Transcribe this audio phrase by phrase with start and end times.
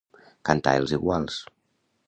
[0.49, 1.39] Cantar els iguals.